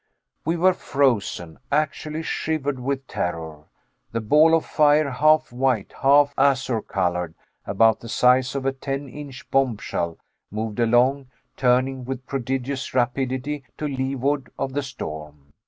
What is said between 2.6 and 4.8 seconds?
with terror. The ball of